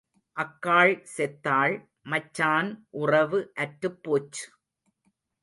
அக்காள் 0.37 0.93
செத்தாள், 1.11 1.75
மச்சான் 2.05 2.71
உறவு 2.97 3.41
அற்றுப் 3.55 4.01
போச்சு. 4.03 4.45